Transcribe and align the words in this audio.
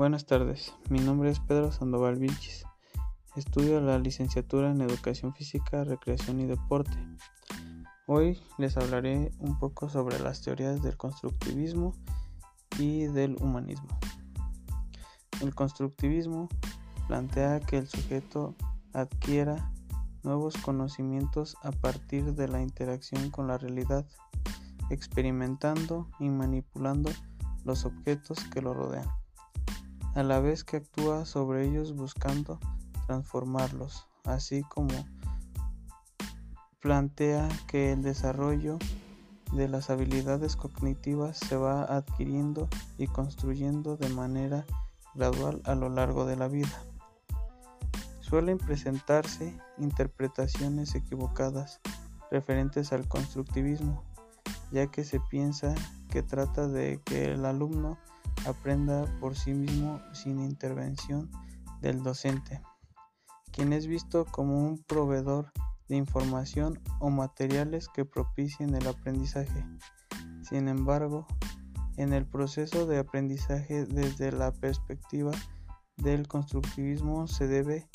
Buenas 0.00 0.24
tardes, 0.24 0.72
mi 0.88 0.98
nombre 0.98 1.28
es 1.28 1.40
Pedro 1.40 1.70
Sandoval 1.72 2.16
Vilchis. 2.16 2.64
Estudio 3.36 3.82
la 3.82 3.98
licenciatura 3.98 4.70
en 4.70 4.80
Educación 4.80 5.34
Física, 5.34 5.84
Recreación 5.84 6.40
y 6.40 6.46
Deporte. 6.46 6.96
Hoy 8.06 8.40
les 8.56 8.78
hablaré 8.78 9.30
un 9.40 9.58
poco 9.58 9.90
sobre 9.90 10.18
las 10.18 10.40
teorías 10.40 10.80
del 10.80 10.96
constructivismo 10.96 11.92
y 12.78 13.08
del 13.08 13.36
humanismo. 13.42 13.90
El 15.42 15.54
constructivismo 15.54 16.48
plantea 17.06 17.60
que 17.60 17.76
el 17.76 17.86
sujeto 17.86 18.54
adquiera 18.94 19.70
nuevos 20.22 20.56
conocimientos 20.56 21.58
a 21.62 21.72
partir 21.72 22.32
de 22.32 22.48
la 22.48 22.62
interacción 22.62 23.30
con 23.30 23.48
la 23.48 23.58
realidad, 23.58 24.06
experimentando 24.88 26.08
y 26.18 26.30
manipulando 26.30 27.10
los 27.66 27.84
objetos 27.84 28.42
que 28.44 28.62
lo 28.62 28.72
rodean 28.72 29.19
a 30.14 30.22
la 30.22 30.40
vez 30.40 30.64
que 30.64 30.78
actúa 30.78 31.24
sobre 31.24 31.66
ellos 31.66 31.94
buscando 31.94 32.58
transformarlos, 33.06 34.06
así 34.24 34.62
como 34.62 34.94
plantea 36.80 37.48
que 37.66 37.92
el 37.92 38.02
desarrollo 38.02 38.78
de 39.52 39.68
las 39.68 39.90
habilidades 39.90 40.56
cognitivas 40.56 41.38
se 41.38 41.56
va 41.56 41.82
adquiriendo 41.84 42.68
y 42.98 43.06
construyendo 43.06 43.96
de 43.96 44.08
manera 44.08 44.64
gradual 45.14 45.60
a 45.64 45.74
lo 45.74 45.88
largo 45.88 46.24
de 46.24 46.36
la 46.36 46.48
vida. 46.48 46.82
Suelen 48.20 48.58
presentarse 48.58 49.58
interpretaciones 49.78 50.94
equivocadas 50.94 51.80
referentes 52.30 52.92
al 52.92 53.08
constructivismo, 53.08 54.04
ya 54.70 54.86
que 54.86 55.04
se 55.04 55.18
piensa 55.18 55.74
que 56.08 56.22
trata 56.22 56.68
de 56.68 57.00
que 57.04 57.32
el 57.32 57.44
alumno 57.44 57.98
aprenda 58.46 59.06
por 59.20 59.36
sí 59.36 59.52
mismo 59.52 60.00
sin 60.12 60.40
intervención 60.40 61.30
del 61.80 62.02
docente, 62.02 62.62
quien 63.52 63.72
es 63.72 63.86
visto 63.86 64.24
como 64.24 64.58
un 64.58 64.82
proveedor 64.84 65.52
de 65.88 65.96
información 65.96 66.80
o 67.00 67.10
materiales 67.10 67.88
que 67.88 68.04
propicien 68.04 68.74
el 68.74 68.86
aprendizaje. 68.86 69.64
Sin 70.42 70.68
embargo, 70.68 71.26
en 71.96 72.12
el 72.12 72.26
proceso 72.26 72.86
de 72.86 72.98
aprendizaje 72.98 73.84
desde 73.86 74.32
la 74.32 74.52
perspectiva 74.52 75.32
del 75.96 76.28
constructivismo 76.28 77.26
se 77.26 77.46
debe 77.46 77.88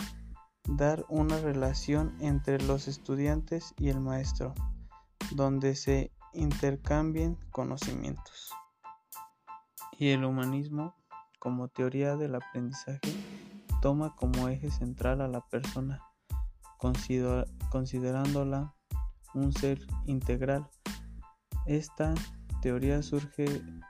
dar 0.67 1.05
una 1.09 1.39
relación 1.39 2.15
entre 2.19 2.61
los 2.61 2.87
estudiantes 2.87 3.73
y 3.77 3.89
el 3.89 3.99
maestro, 3.99 4.53
donde 5.35 5.75
se 5.75 6.11
intercambien 6.33 7.37
conocimientos 7.51 8.51
y 9.99 10.09
el 10.09 10.25
humanismo 10.25 10.95
como 11.39 11.67
teoría 11.67 12.15
del 12.15 12.35
aprendizaje 12.35 13.15
toma 13.81 14.15
como 14.15 14.47
eje 14.47 14.71
central 14.71 15.21
a 15.21 15.27
la 15.27 15.41
persona, 15.41 16.01
considerándola 17.69 18.73
un 19.33 19.53
ser 19.53 19.79
integral. 20.05 20.67
Esta 21.65 22.13
teoría 22.61 23.03
surge 23.03 23.45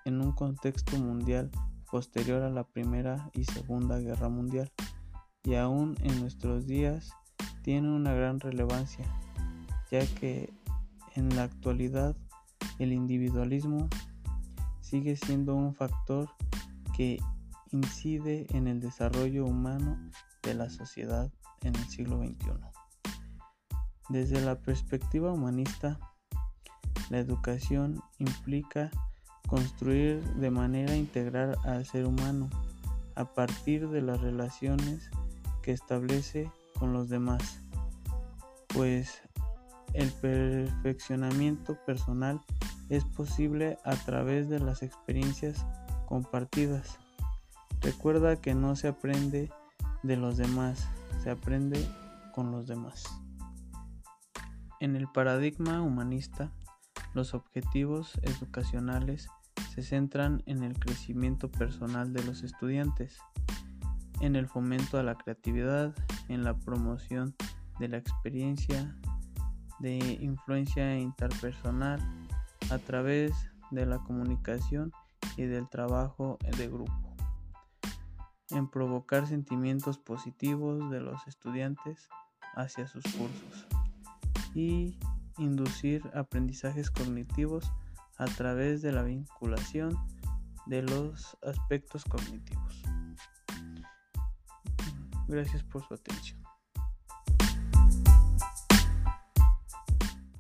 en 0.06 0.22
un 0.22 0.34
contexto 0.34 0.98
mundial 0.98 1.50
posterior 1.90 2.44
a 2.44 2.50
la 2.50 2.66
Primera 2.66 3.30
y 3.34 3.46
Segunda 3.46 4.00
Guerra 4.00 4.28
Mundial 4.28 4.72
y 5.44 5.56
aún 5.56 5.96
en 6.02 6.20
nuestros 6.20 6.68
días 6.68 7.12
tiene 7.62 7.90
una 7.90 8.14
gran 8.14 8.40
relevancia, 8.40 9.06
ya 9.92 10.06
que 10.16 10.54
en 11.16 11.36
la 11.36 11.44
actualidad 11.44 12.16
el 12.80 12.92
individualismo 12.92 13.88
sigue 14.86 15.16
siendo 15.16 15.56
un 15.56 15.74
factor 15.74 16.30
que 16.96 17.20
incide 17.72 18.46
en 18.52 18.68
el 18.68 18.80
desarrollo 18.80 19.46
humano 19.46 19.98
de 20.44 20.54
la 20.54 20.70
sociedad 20.70 21.32
en 21.62 21.76
el 21.76 21.88
siglo 21.88 22.20
XXI. 22.20 22.52
Desde 24.10 24.42
la 24.42 24.62
perspectiva 24.62 25.32
humanista, 25.32 26.00
la 27.10 27.18
educación 27.18 28.00
implica 28.20 28.92
construir 29.48 30.24
de 30.36 30.52
manera 30.52 30.96
integral 30.96 31.58
al 31.64 31.86
ser 31.86 32.06
humano 32.06 32.50
a 33.16 33.26
partir 33.26 33.90
de 33.90 34.02
las 34.02 34.22
relaciones 34.22 35.10
que 35.64 35.72
establece 35.72 36.52
con 36.78 36.94
los 36.94 37.10
demás, 37.10 37.60
pues 38.68 39.22
el 39.96 40.12
perfeccionamiento 40.12 41.78
personal 41.86 42.42
es 42.90 43.06
posible 43.06 43.78
a 43.84 43.96
través 43.96 44.50
de 44.50 44.60
las 44.60 44.84
experiencias 44.84 45.66
compartidas. 46.06 47.00
Recuerda 47.82 48.36
que 48.36 48.54
no 48.54 48.76
se 48.76 48.90
aprende 48.90 49.52
de 50.04 50.18
los 50.18 50.38
demás, 50.38 50.88
se 51.24 51.32
aprende 51.32 51.84
con 52.34 52.52
los 52.52 52.68
demás. 52.68 53.04
En 54.80 54.96
el 54.96 55.08
paradigma 55.08 55.82
humanista, 55.82 56.52
los 57.14 57.34
objetivos 57.34 58.20
educacionales 58.24 59.30
se 59.74 59.82
centran 59.82 60.44
en 60.46 60.64
el 60.64 60.78
crecimiento 60.78 61.50
personal 61.50 62.14
de 62.14 62.24
los 62.24 62.44
estudiantes, 62.44 63.18
en 64.20 64.36
el 64.36 64.48
fomento 64.48 64.98
a 64.98 65.04
la 65.04 65.16
creatividad, 65.16 65.96
en 66.28 66.44
la 66.44 66.58
promoción 66.58 67.36
de 67.80 67.88
la 67.88 67.98
experiencia 67.98 68.96
de 69.80 69.98
influencia 70.22 70.98
interpersonal, 70.98 72.00
a 72.72 72.78
través 72.80 73.32
de 73.72 73.86
la 73.86 74.00
comunicación 74.00 74.92
y 75.38 75.44
del 75.44 75.70
trabajo 75.70 76.38
de 76.58 76.68
grupo, 76.68 77.16
en 78.52 78.68
provocar 78.70 79.28
sentimientos 79.28 79.98
positivos 79.98 80.90
de 80.90 81.02
los 81.02 81.28
estudiantes 81.28 82.10
hacia 82.56 82.88
sus 82.88 83.04
cursos 83.04 83.68
y 84.54 84.98
inducir 85.38 86.02
aprendizajes 86.14 86.90
cognitivos 86.90 87.72
a 88.18 88.26
través 88.26 88.82
de 88.82 88.94
la 88.94 89.04
vinculación 89.04 89.98
de 90.66 90.82
los 90.84 91.38
aspectos 91.44 92.06
cognitivos. 92.06 92.82
Gracias 95.28 95.64
por 95.64 95.86
su 95.86 95.94
atención. 95.94 96.55